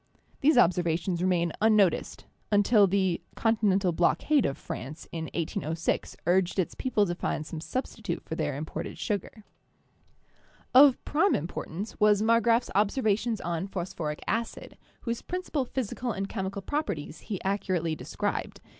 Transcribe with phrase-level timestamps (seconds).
[0.39, 4.57] These observations remained unnoticed, un THE PHLOGISTIC PERIOD PROPER 109 til the continental blockade of
[4.57, 9.43] France in 1806 urged its people to find some substitute for their imported sugar.
[10.73, 17.19] Of prime importance was Marggrafs observations on phosphoric acid, whose principal physical and chemical properties
[17.19, 18.59] he accurately described.